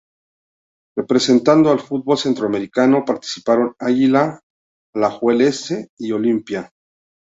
[0.97, 4.39] Representando al fútbol centroamericano, participaron Águila,
[4.95, 6.71] Alajuelense y Olimpia.